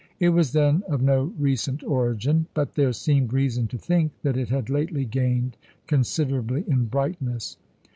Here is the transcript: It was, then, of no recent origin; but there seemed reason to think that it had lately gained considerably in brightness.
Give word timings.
It 0.19 0.29
was, 0.29 0.53
then, 0.53 0.81
of 0.87 1.03
no 1.03 1.31
recent 1.37 1.83
origin; 1.83 2.47
but 2.55 2.73
there 2.73 2.91
seemed 2.91 3.33
reason 3.33 3.67
to 3.67 3.77
think 3.77 4.11
that 4.23 4.35
it 4.35 4.49
had 4.49 4.67
lately 4.67 5.05
gained 5.05 5.57
considerably 5.85 6.63
in 6.67 6.85
brightness. 6.85 7.57